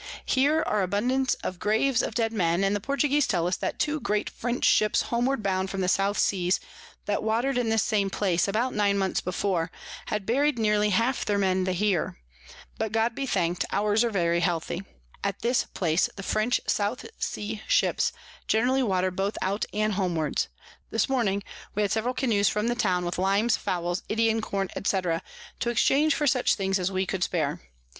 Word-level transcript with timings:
Here 0.25 0.63
are 0.65 0.81
abundance 0.81 1.35
of 1.35 1.41
[Sidenote: 1.41 1.43
At 1.43 1.43
the 1.43 1.45
Isle 1.45 1.49
of 1.53 1.59
Grande 1.59 1.81
in 1.81 1.83
Brazile.] 1.83 1.85
Graves 1.85 2.01
of 2.01 2.15
dead 2.15 2.33
Men; 2.33 2.63
and 2.63 2.75
the 2.75 2.79
Portuguese 2.79 3.27
tell 3.27 3.45
us, 3.47 3.57
that 3.57 3.77
two 3.77 3.99
great 3.99 4.29
French 4.31 4.65
Ships 4.65 5.01
homeward 5.03 5.43
bound 5.43 5.69
from 5.69 5.81
the 5.81 5.87
South 5.87 6.17
Seas, 6.17 6.59
that 7.05 7.21
water'd 7.21 7.55
in 7.59 7.69
this 7.69 7.83
same 7.83 8.09
place 8.09 8.47
about 8.47 8.73
nine 8.73 8.97
months 8.97 9.21
before, 9.21 9.69
had 10.07 10.25
bury'd 10.25 10.57
near 10.57 10.81
half 10.89 11.23
their 11.23 11.37
Men 11.37 11.67
here; 11.67 12.17
but 12.79 12.91
God 12.91 13.13
be 13.13 13.27
thank'd 13.27 13.63
ours 13.71 14.03
are 14.03 14.09
very 14.09 14.39
healthy. 14.39 14.81
At 15.23 15.41
this 15.43 15.65
place 15.65 16.09
the 16.15 16.23
French 16.23 16.59
South 16.65 17.05
Sea 17.19 17.61
Ships 17.67 18.11
generally 18.47 18.81
water 18.81 19.11
both 19.11 19.37
out 19.39 19.65
and 19.71 19.93
homewards. 19.93 20.47
This 20.89 21.09
Morning 21.09 21.43
we 21.75 21.83
had 21.83 21.91
several 21.91 22.15
Canoes 22.15 22.49
from 22.49 22.69
the 22.69 22.73
Town, 22.73 23.05
with 23.05 23.19
Limes, 23.19 23.55
Fowls, 23.55 24.01
Indian 24.09 24.41
Corn, 24.41 24.69
&c. 24.83 24.99
to 25.59 25.69
exchange 25.69 26.15
for 26.15 26.25
such 26.25 26.55
things 26.55 26.79
as 26.79 26.91
we 26.91 27.05
could 27.05 27.23
spare. 27.23 27.61